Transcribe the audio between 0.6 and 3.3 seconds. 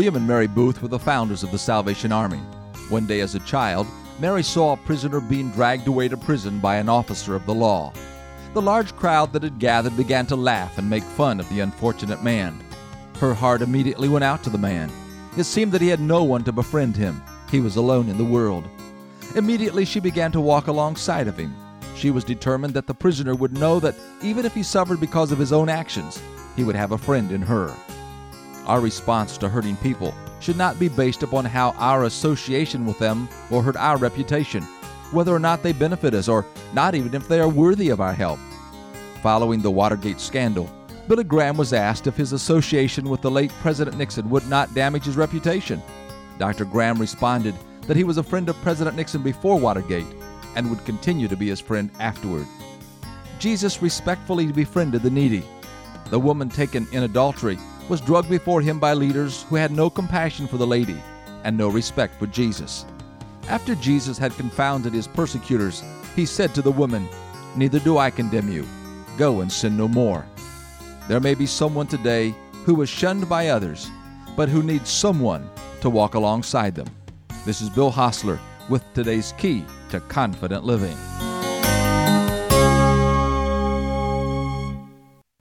were the founders of the Salvation Army. One day